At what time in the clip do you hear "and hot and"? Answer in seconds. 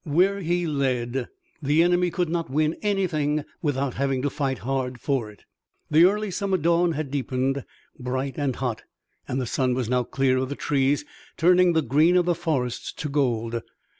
8.35-9.39